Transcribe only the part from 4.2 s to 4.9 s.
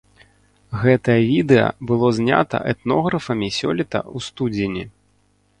студзені.